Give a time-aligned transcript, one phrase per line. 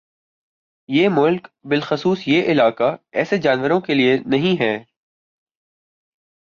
[0.89, 4.77] یہ ملک بلخصوص یہ علاقہ ایسے جانوروں کے لیے نہیں ہے